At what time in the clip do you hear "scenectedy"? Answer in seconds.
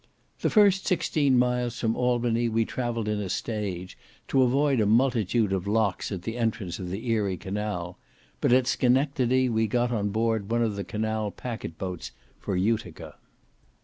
8.65-9.47